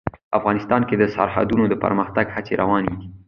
افغانستان 0.39 0.81
کې 0.87 0.95
د 0.97 1.03
سرحدونه 1.15 1.65
د 1.69 1.73
پرمختګ 1.83 2.25
هڅې 2.35 2.53
روانې 2.61 2.93
دي. 2.99 3.07